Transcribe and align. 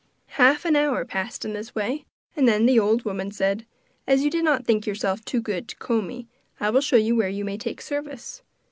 Half 0.41 0.65
an 0.65 0.75
hour 0.75 1.05
passed 1.05 1.45
in 1.45 1.53
this 1.53 1.75
way, 1.75 2.05
and 2.35 2.47
then 2.47 2.65
the 2.65 2.79
old 2.79 3.05
woman 3.05 3.29
said: 3.29 3.67
'As 4.07 4.23
you 4.23 4.31
did 4.31 4.43
not 4.43 4.65
think 4.65 4.87
yourself 4.87 5.23
too 5.23 5.41
good 5.41 5.67
to 5.67 5.75
comb 5.75 6.07
me, 6.07 6.27
I 6.59 6.71
will 6.71 6.81
show 6.81 6.95
you 6.95 7.15
where 7.15 7.29
you 7.29 7.45
may 7.45 7.59
take 7.59 7.81
service. 7.83 8.41